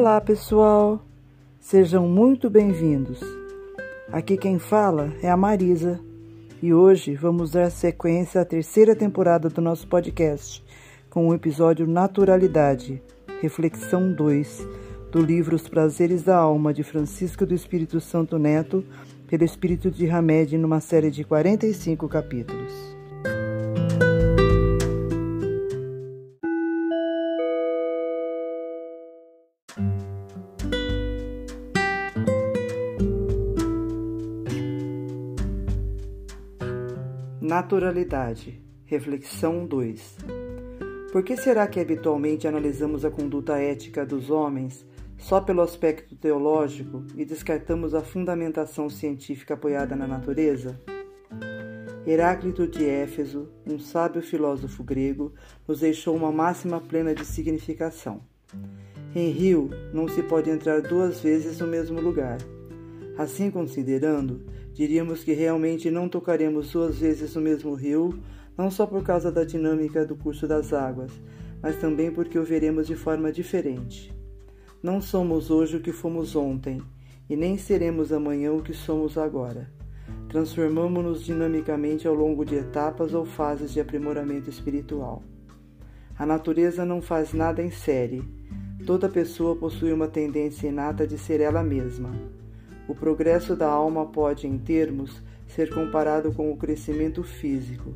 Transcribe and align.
Olá, 0.00 0.18
pessoal! 0.18 1.04
Sejam 1.60 2.08
muito 2.08 2.48
bem-vindos. 2.48 3.20
Aqui 4.10 4.38
quem 4.38 4.58
fala 4.58 5.12
é 5.22 5.30
a 5.30 5.36
Marisa 5.36 6.00
e 6.62 6.72
hoje 6.72 7.14
vamos 7.14 7.50
dar 7.50 7.70
sequência 7.70 8.40
à 8.40 8.44
terceira 8.46 8.96
temporada 8.96 9.50
do 9.50 9.60
nosso 9.60 9.86
podcast 9.86 10.64
com 11.10 11.28
o 11.28 11.34
episódio 11.34 11.86
Naturalidade, 11.86 13.02
Reflexão 13.42 14.10
2, 14.10 14.66
do 15.12 15.20
livro 15.20 15.54
Os 15.54 15.68
Prazeres 15.68 16.22
da 16.22 16.38
Alma 16.38 16.72
de 16.72 16.82
Francisco 16.82 17.44
do 17.44 17.52
Espírito 17.52 18.00
Santo 18.00 18.38
Neto, 18.38 18.82
pelo 19.28 19.44
Espírito 19.44 19.90
de 19.90 20.08
Hamed, 20.08 20.56
numa 20.56 20.80
série 20.80 21.10
de 21.10 21.24
45 21.24 22.08
capítulos. 22.08 22.99
Naturalidade. 37.50 38.62
Reflexão 38.84 39.66
2. 39.66 40.18
Por 41.10 41.24
que 41.24 41.36
será 41.36 41.66
que 41.66 41.80
habitualmente 41.80 42.46
analisamos 42.46 43.04
a 43.04 43.10
conduta 43.10 43.58
ética 43.58 44.06
dos 44.06 44.30
homens 44.30 44.86
só 45.18 45.40
pelo 45.40 45.60
aspecto 45.60 46.14
teológico 46.14 47.04
e 47.16 47.24
descartamos 47.24 47.92
a 47.92 48.02
fundamentação 48.02 48.88
científica 48.88 49.54
apoiada 49.54 49.96
na 49.96 50.06
natureza? 50.06 50.80
Heráclito 52.06 52.68
de 52.68 52.88
Éfeso, 52.88 53.48
um 53.66 53.80
sábio 53.80 54.22
filósofo 54.22 54.84
grego, 54.84 55.34
nos 55.66 55.80
deixou 55.80 56.14
uma 56.14 56.30
máxima 56.30 56.80
plena 56.80 57.12
de 57.16 57.24
significação. 57.24 58.20
Em 59.12 59.28
rio 59.28 59.70
não 59.92 60.06
se 60.06 60.22
pode 60.22 60.48
entrar 60.48 60.82
duas 60.82 61.20
vezes 61.20 61.58
no 61.58 61.66
mesmo 61.66 62.00
lugar. 62.00 62.38
Assim 63.20 63.50
considerando, 63.50 64.46
diríamos 64.72 65.22
que 65.22 65.34
realmente 65.34 65.90
não 65.90 66.08
tocaremos 66.08 66.72
duas 66.72 67.00
vezes 67.00 67.34
no 67.34 67.42
mesmo 67.42 67.74
rio, 67.74 68.18
não 68.56 68.70
só 68.70 68.86
por 68.86 69.02
causa 69.02 69.30
da 69.30 69.44
dinâmica 69.44 70.06
do 70.06 70.16
curso 70.16 70.48
das 70.48 70.72
águas, 70.72 71.12
mas 71.62 71.76
também 71.76 72.10
porque 72.10 72.38
o 72.38 72.44
veremos 72.44 72.86
de 72.86 72.96
forma 72.96 73.30
diferente. 73.30 74.10
Não 74.82 75.02
somos 75.02 75.50
hoje 75.50 75.76
o 75.76 75.82
que 75.82 75.92
fomos 75.92 76.34
ontem, 76.34 76.80
e 77.28 77.36
nem 77.36 77.58
seremos 77.58 78.10
amanhã 78.10 78.54
o 78.54 78.62
que 78.62 78.72
somos 78.72 79.18
agora. 79.18 79.70
Transformamos-nos 80.30 81.22
dinamicamente 81.22 82.08
ao 82.08 82.14
longo 82.14 82.42
de 82.42 82.54
etapas 82.54 83.12
ou 83.12 83.26
fases 83.26 83.70
de 83.70 83.80
aprimoramento 83.80 84.48
espiritual. 84.48 85.22
A 86.18 86.24
natureza 86.24 86.86
não 86.86 87.02
faz 87.02 87.34
nada 87.34 87.62
em 87.62 87.70
série. 87.70 88.24
Toda 88.86 89.10
pessoa 89.10 89.54
possui 89.54 89.92
uma 89.92 90.08
tendência 90.08 90.68
inata 90.68 91.06
de 91.06 91.18
ser 91.18 91.42
ela 91.42 91.62
mesma. 91.62 92.39
O 92.90 92.94
progresso 92.96 93.54
da 93.54 93.68
alma 93.68 94.04
pode, 94.04 94.48
em 94.48 94.58
termos, 94.58 95.22
ser 95.46 95.72
comparado 95.72 96.32
com 96.32 96.50
o 96.50 96.56
crescimento 96.56 97.22
físico. 97.22 97.94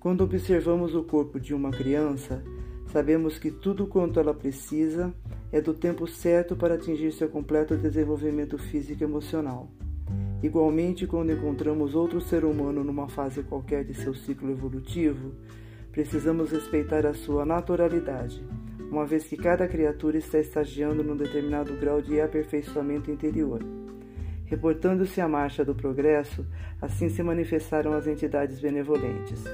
Quando 0.00 0.24
observamos 0.24 0.96
o 0.96 1.04
corpo 1.04 1.38
de 1.38 1.54
uma 1.54 1.70
criança, 1.70 2.42
sabemos 2.88 3.38
que 3.38 3.52
tudo 3.52 3.86
quanto 3.86 4.18
ela 4.18 4.34
precisa 4.34 5.14
é 5.52 5.60
do 5.60 5.72
tempo 5.72 6.08
certo 6.08 6.56
para 6.56 6.74
atingir 6.74 7.12
seu 7.12 7.28
completo 7.28 7.76
desenvolvimento 7.76 8.58
físico 8.58 9.00
e 9.00 9.06
emocional. 9.06 9.70
Igualmente, 10.42 11.06
quando 11.06 11.30
encontramos 11.30 11.94
outro 11.94 12.20
ser 12.20 12.44
humano 12.44 12.82
numa 12.82 13.08
fase 13.08 13.44
qualquer 13.44 13.84
de 13.84 13.94
seu 13.94 14.12
ciclo 14.12 14.50
evolutivo, 14.50 15.34
precisamos 15.92 16.50
respeitar 16.50 17.06
a 17.06 17.14
sua 17.14 17.46
naturalidade, 17.46 18.44
uma 18.90 19.06
vez 19.06 19.28
que 19.28 19.36
cada 19.36 19.68
criatura 19.68 20.18
está 20.18 20.40
estagiando 20.40 21.04
num 21.04 21.16
determinado 21.16 21.76
grau 21.76 22.02
de 22.02 22.20
aperfeiçoamento 22.20 23.08
interior. 23.08 23.62
Reportando-se 24.50 25.20
a 25.20 25.28
marcha 25.28 25.64
do 25.64 25.76
progresso, 25.76 26.44
assim 26.82 27.08
se 27.08 27.22
manifestaram 27.22 27.92
as 27.92 28.08
entidades 28.08 28.58
benevolentes. 28.58 29.44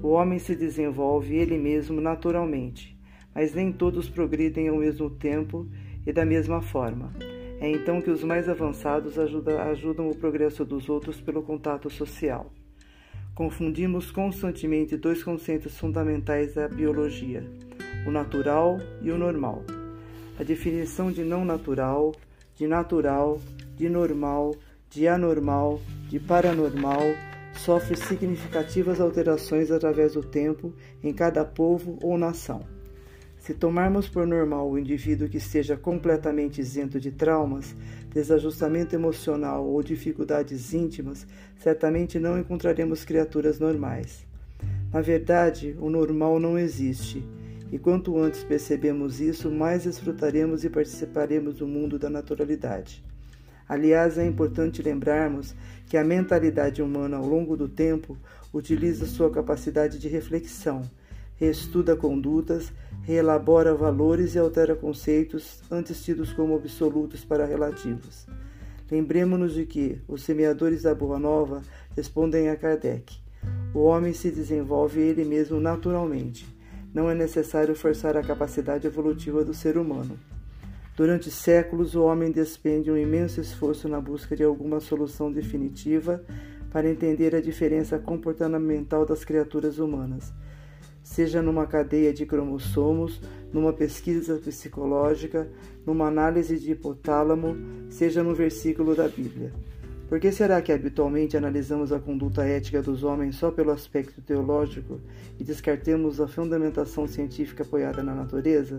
O 0.00 0.10
homem 0.10 0.38
se 0.38 0.54
desenvolve 0.54 1.34
ele 1.34 1.58
mesmo 1.58 2.00
naturalmente, 2.00 2.96
mas 3.34 3.52
nem 3.52 3.72
todos 3.72 4.08
progridem 4.08 4.68
ao 4.68 4.76
mesmo 4.76 5.10
tempo 5.10 5.68
e 6.06 6.12
da 6.12 6.24
mesma 6.24 6.62
forma. 6.62 7.12
É 7.58 7.68
então 7.68 8.00
que 8.00 8.10
os 8.10 8.22
mais 8.22 8.48
avançados 8.48 9.18
ajudam, 9.18 9.60
ajudam 9.60 10.08
o 10.08 10.16
progresso 10.16 10.64
dos 10.64 10.88
outros 10.88 11.20
pelo 11.20 11.42
contato 11.42 11.90
social. 11.90 12.52
Confundimos 13.34 14.12
constantemente 14.12 14.96
dois 14.96 15.24
conceitos 15.24 15.76
fundamentais 15.76 16.54
da 16.54 16.68
biologia: 16.68 17.44
o 18.06 18.10
natural 18.12 18.78
e 19.02 19.10
o 19.10 19.18
normal. 19.18 19.64
A 20.38 20.44
definição 20.44 21.10
de 21.10 21.24
não 21.24 21.44
natural, 21.44 22.12
de 22.54 22.68
natural, 22.68 23.40
de 23.82 23.88
normal, 23.88 24.54
de 24.88 25.08
anormal, 25.08 25.80
de 26.08 26.20
paranormal, 26.20 27.02
sofre 27.52 27.96
significativas 27.96 29.00
alterações 29.00 29.72
através 29.72 30.12
do 30.12 30.22
tempo 30.22 30.72
em 31.02 31.12
cada 31.12 31.44
povo 31.44 31.98
ou 32.00 32.16
nação. 32.16 32.60
Se 33.38 33.52
tomarmos 33.52 34.08
por 34.08 34.24
normal 34.24 34.70
o 34.70 34.78
indivíduo 34.78 35.28
que 35.28 35.38
esteja 35.38 35.76
completamente 35.76 36.60
isento 36.60 37.00
de 37.00 37.10
traumas, 37.10 37.74
desajustamento 38.14 38.94
emocional 38.94 39.66
ou 39.66 39.82
dificuldades 39.82 40.72
íntimas, 40.72 41.26
certamente 41.58 42.20
não 42.20 42.38
encontraremos 42.38 43.04
criaturas 43.04 43.58
normais. 43.58 44.24
Na 44.92 45.00
verdade, 45.00 45.76
o 45.80 45.90
normal 45.90 46.38
não 46.38 46.56
existe, 46.56 47.26
e 47.72 47.80
quanto 47.80 48.16
antes 48.16 48.44
percebemos 48.44 49.20
isso, 49.20 49.50
mais 49.50 49.82
desfrutaremos 49.82 50.62
e 50.62 50.70
participaremos 50.70 51.56
do 51.56 51.66
mundo 51.66 51.98
da 51.98 52.08
naturalidade. 52.08 53.02
Aliás, 53.68 54.18
é 54.18 54.26
importante 54.26 54.82
lembrarmos 54.82 55.54
que 55.86 55.96
a 55.96 56.04
mentalidade 56.04 56.82
humana, 56.82 57.16
ao 57.16 57.26
longo 57.26 57.56
do 57.56 57.68
tempo, 57.68 58.16
utiliza 58.52 59.06
sua 59.06 59.30
capacidade 59.30 59.98
de 59.98 60.08
reflexão, 60.08 60.82
reestuda 61.36 61.96
condutas, 61.96 62.72
reelabora 63.02 63.74
valores 63.74 64.34
e 64.34 64.38
altera 64.38 64.76
conceitos 64.76 65.62
antes 65.70 66.02
tidos 66.04 66.32
como 66.32 66.54
absolutos 66.54 67.24
para 67.24 67.46
relativos. 67.46 68.26
Lembremos-nos 68.90 69.54
de 69.54 69.64
que 69.64 70.00
os 70.06 70.22
semeadores 70.22 70.82
da 70.82 70.94
Boa 70.94 71.18
Nova 71.18 71.62
respondem 71.96 72.50
a 72.50 72.56
Kardec: 72.56 73.16
o 73.74 73.80
homem 73.80 74.12
se 74.12 74.30
desenvolve 74.30 75.00
ele 75.00 75.24
mesmo 75.24 75.58
naturalmente. 75.58 76.46
Não 76.92 77.10
é 77.10 77.14
necessário 77.14 77.74
forçar 77.74 78.18
a 78.18 78.22
capacidade 78.22 78.86
evolutiva 78.86 79.42
do 79.42 79.54
ser 79.54 79.78
humano. 79.78 80.18
Durante 80.94 81.30
séculos, 81.30 81.94
o 81.94 82.02
homem 82.02 82.30
despende 82.30 82.90
um 82.90 82.96
imenso 82.96 83.40
esforço 83.40 83.88
na 83.88 83.98
busca 83.98 84.36
de 84.36 84.44
alguma 84.44 84.78
solução 84.78 85.32
definitiva 85.32 86.22
para 86.70 86.88
entender 86.88 87.34
a 87.34 87.40
diferença 87.40 87.98
comportamental 87.98 89.06
das 89.06 89.24
criaturas 89.24 89.78
humanas, 89.78 90.32
seja 91.02 91.40
numa 91.40 91.66
cadeia 91.66 92.12
de 92.12 92.26
cromossomos, 92.26 93.20
numa 93.50 93.72
pesquisa 93.72 94.36
psicológica, 94.36 95.48
numa 95.86 96.08
análise 96.08 96.58
de 96.58 96.72
hipotálamo, 96.72 97.56
seja 97.90 98.22
no 98.22 98.34
versículo 98.34 98.94
da 98.94 99.08
Bíblia. 99.08 99.52
Por 100.10 100.20
que 100.20 100.30
será 100.30 100.60
que 100.60 100.72
habitualmente 100.72 101.38
analisamos 101.38 101.90
a 101.90 101.98
conduta 101.98 102.44
ética 102.44 102.82
dos 102.82 103.02
homens 103.02 103.36
só 103.36 103.50
pelo 103.50 103.70
aspecto 103.70 104.20
teológico 104.20 105.00
e 105.40 105.44
descartemos 105.44 106.20
a 106.20 106.28
fundamentação 106.28 107.06
científica 107.06 107.62
apoiada 107.62 108.02
na 108.02 108.14
natureza? 108.14 108.78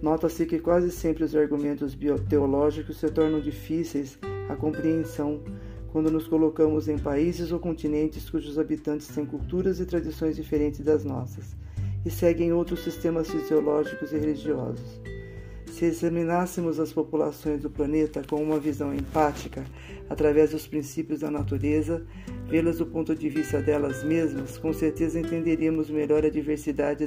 Nota-se 0.00 0.46
que 0.46 0.58
quase 0.58 0.90
sempre 0.90 1.24
os 1.24 1.34
argumentos 1.34 1.94
bioteológicos 1.94 2.98
se 2.98 3.08
tornam 3.10 3.40
difíceis 3.40 4.18
à 4.48 4.54
compreensão 4.54 5.42
quando 5.90 6.10
nos 6.10 6.28
colocamos 6.28 6.88
em 6.88 6.98
países 6.98 7.50
ou 7.50 7.58
continentes 7.58 8.28
cujos 8.30 8.58
habitantes 8.58 9.08
têm 9.08 9.24
culturas 9.24 9.80
e 9.80 9.86
tradições 9.86 10.36
diferentes 10.36 10.80
das 10.80 11.04
nossas 11.04 11.56
e 12.04 12.10
seguem 12.10 12.52
outros 12.52 12.80
sistemas 12.80 13.28
fisiológicos 13.30 14.12
e 14.12 14.18
religiosos. 14.18 15.00
Se 15.78 15.84
examinássemos 15.84 16.80
as 16.80 16.92
populações 16.92 17.62
do 17.62 17.70
planeta 17.70 18.20
com 18.28 18.42
uma 18.42 18.58
visão 18.58 18.92
empática, 18.92 19.64
através 20.10 20.50
dos 20.50 20.66
princípios 20.66 21.20
da 21.20 21.30
natureza, 21.30 22.04
vê-las 22.48 22.78
do 22.78 22.86
ponto 22.86 23.14
de 23.14 23.28
vista 23.28 23.62
delas 23.62 24.02
mesmas, 24.02 24.58
com 24.58 24.72
certeza 24.72 25.20
entenderíamos 25.20 25.88
melhor 25.88 26.24
a 26.24 26.30
diversidade 26.30 27.06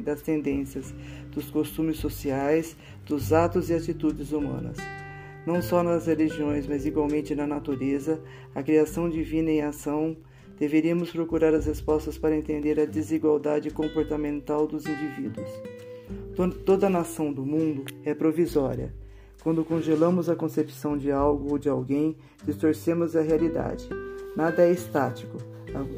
das 0.00 0.22
tendências, 0.22 0.94
dos 1.30 1.50
costumes 1.50 1.98
sociais, 1.98 2.74
dos 3.04 3.34
atos 3.34 3.68
e 3.68 3.74
atitudes 3.74 4.32
humanas. 4.32 4.78
Não 5.44 5.60
só 5.60 5.82
nas 5.82 6.06
religiões, 6.06 6.66
mas 6.66 6.86
igualmente 6.86 7.34
na 7.34 7.46
natureza, 7.46 8.18
a 8.54 8.62
criação 8.62 9.10
divina 9.10 9.50
em 9.50 9.60
ação, 9.60 10.16
deveríamos 10.58 11.10
procurar 11.10 11.52
as 11.52 11.66
respostas 11.66 12.16
para 12.16 12.34
entender 12.34 12.80
a 12.80 12.86
desigualdade 12.86 13.68
comportamental 13.70 14.66
dos 14.66 14.86
indivíduos. 14.86 15.50
Toda 16.48 16.88
nação 16.88 17.30
do 17.30 17.44
mundo 17.44 17.84
é 18.02 18.14
provisória. 18.14 18.94
Quando 19.42 19.62
congelamos 19.62 20.30
a 20.30 20.34
concepção 20.36 20.96
de 20.96 21.10
algo 21.10 21.52
ou 21.52 21.58
de 21.58 21.68
alguém, 21.68 22.16
distorcemos 22.44 23.14
a 23.14 23.20
realidade. 23.20 23.86
Nada 24.34 24.62
é 24.62 24.70
estático, 24.70 25.36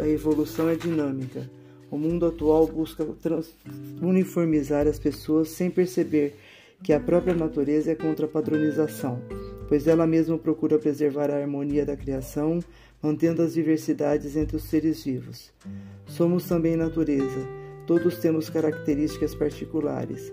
a 0.00 0.08
evolução 0.08 0.68
é 0.68 0.74
dinâmica. 0.74 1.48
O 1.90 1.96
mundo 1.96 2.26
atual 2.26 2.66
busca 2.66 3.06
uniformizar 4.00 4.88
as 4.88 4.98
pessoas 4.98 5.48
sem 5.48 5.70
perceber 5.70 6.34
que 6.82 6.92
a 6.92 6.98
própria 6.98 7.34
natureza 7.34 7.92
é 7.92 7.94
contra 7.94 8.26
a 8.26 8.28
padronização, 8.28 9.22
pois 9.68 9.86
ela 9.86 10.06
mesma 10.06 10.36
procura 10.36 10.78
preservar 10.78 11.30
a 11.30 11.36
harmonia 11.36 11.86
da 11.86 11.96
criação, 11.96 12.58
mantendo 13.00 13.42
as 13.42 13.54
diversidades 13.54 14.36
entre 14.36 14.56
os 14.56 14.64
seres 14.64 15.04
vivos. 15.04 15.52
Somos 16.06 16.48
também 16.48 16.74
natureza, 16.74 17.61
todos 17.86 18.18
temos 18.18 18.48
características 18.48 19.34
particulares. 19.34 20.32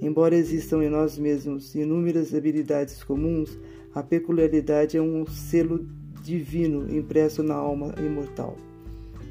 Embora 0.00 0.36
existam 0.36 0.82
em 0.82 0.88
nós 0.88 1.18
mesmos 1.18 1.74
inúmeras 1.74 2.34
habilidades 2.34 3.02
comuns, 3.02 3.58
a 3.94 4.02
peculiaridade 4.02 4.96
é 4.96 5.02
um 5.02 5.26
selo 5.26 5.86
divino 6.22 6.94
impresso 6.94 7.42
na 7.42 7.54
alma 7.54 7.94
imortal. 7.98 8.56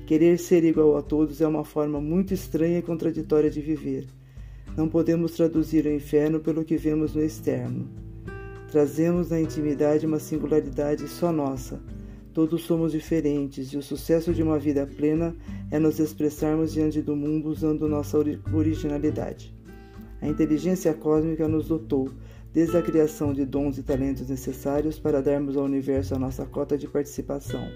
Querer 0.05 0.39
ser 0.39 0.63
igual 0.63 0.97
a 0.97 1.01
todos 1.01 1.41
é 1.41 1.47
uma 1.47 1.63
forma 1.63 1.99
muito 1.99 2.33
estranha 2.33 2.79
e 2.79 2.81
contraditória 2.81 3.49
de 3.49 3.61
viver. 3.61 4.07
Não 4.75 4.87
podemos 4.87 5.33
traduzir 5.33 5.85
o 5.85 5.91
inferno 5.91 6.39
pelo 6.39 6.63
que 6.63 6.77
vemos 6.77 7.13
no 7.13 7.21
externo. 7.21 7.87
Trazemos 8.71 9.29
na 9.29 9.39
intimidade 9.39 10.05
uma 10.05 10.19
singularidade 10.19 11.07
só 11.07 11.31
nossa. 11.31 11.81
Todos 12.38 12.66
somos 12.66 12.92
diferentes 12.92 13.74
e 13.74 13.78
o 13.78 13.81
sucesso 13.81 14.31
de 14.31 14.44
uma 14.44 14.60
vida 14.60 14.86
plena 14.86 15.36
é 15.72 15.80
nos 15.80 16.00
expressarmos 16.00 16.72
diante 16.72 17.01
do 17.01 17.16
mundo 17.16 17.50
usando 17.50 17.89
nossa 17.89 18.16
originalidade. 18.54 19.51
A 20.22 20.28
inteligência 20.28 20.94
cósmica 20.94 21.48
nos 21.48 21.68
dotou, 21.68 22.12
desde 22.54 22.78
a 22.78 22.81
criação 22.84 23.34
de 23.34 23.44
dons 23.44 23.80
e 23.80 23.81
talentos 23.81 24.30
necessários 24.30 25.00
para 25.00 25.19
darmos 25.19 25.57
ao 25.57 25.63
universo 25.63 26.13
a 26.13 26.19
nossa 26.19 26.45
cota 26.45 26.78
de 26.78 26.88
participação. 26.88 27.72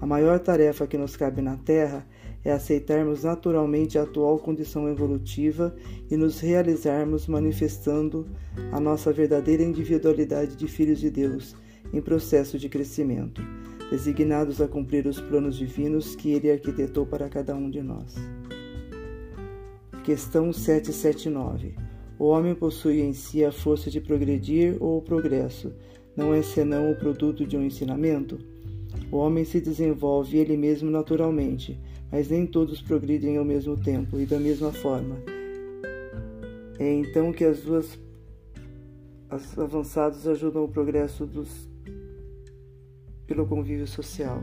A 0.00 0.06
maior 0.06 0.38
tarefa 0.38 0.86
que 0.86 0.98
nos 0.98 1.16
cabe 1.16 1.40
na 1.40 1.56
Terra 1.56 2.06
é 2.44 2.52
aceitarmos 2.52 3.24
naturalmente 3.24 3.98
a 3.98 4.02
atual 4.02 4.38
condição 4.38 4.88
evolutiva 4.88 5.74
e 6.10 6.16
nos 6.16 6.38
realizarmos 6.38 7.26
manifestando 7.26 8.26
a 8.70 8.78
nossa 8.78 9.12
verdadeira 9.12 9.62
individualidade 9.62 10.54
de 10.54 10.68
filhos 10.68 11.00
de 11.00 11.10
Deus 11.10 11.56
em 11.92 12.00
processo 12.00 12.58
de 12.58 12.68
crescimento, 12.68 13.42
designados 13.90 14.60
a 14.60 14.68
cumprir 14.68 15.06
os 15.06 15.20
planos 15.20 15.56
divinos 15.56 16.14
que 16.14 16.32
Ele 16.32 16.50
arquitetou 16.50 17.06
para 17.06 17.28
cada 17.28 17.54
um 17.54 17.70
de 17.70 17.82
nós. 17.82 18.14
Questão 20.04 20.52
779. 20.52 21.74
O 22.18 22.26
homem 22.26 22.54
possui 22.54 23.00
em 23.00 23.12
si 23.12 23.44
a 23.44 23.50
força 23.50 23.90
de 23.90 24.00
progredir 24.00 24.76
ou 24.78 24.98
o 24.98 25.02
progresso, 25.02 25.72
não 26.16 26.32
é 26.32 26.42
senão 26.42 26.90
o 26.90 26.96
produto 26.96 27.44
de 27.44 27.56
um 27.56 27.62
ensinamento? 27.62 28.38
O 29.10 29.18
homem 29.18 29.44
se 29.44 29.60
desenvolve 29.60 30.38
ele 30.38 30.56
mesmo 30.56 30.90
naturalmente, 30.90 31.78
mas 32.10 32.28
nem 32.28 32.46
todos 32.46 32.82
progridem 32.82 33.36
ao 33.36 33.44
mesmo 33.44 33.76
tempo 33.76 34.18
e 34.18 34.26
da 34.26 34.38
mesma 34.38 34.72
forma. 34.72 35.16
É 36.78 36.92
então 36.92 37.32
que 37.32 37.44
as 37.44 37.60
duas 37.60 37.98
as 39.28 39.58
avançados 39.58 40.26
ajudam 40.28 40.64
o 40.64 40.68
progresso 40.68 41.26
dos 41.26 41.68
pelo 43.26 43.46
convívio 43.46 43.86
social. 43.86 44.40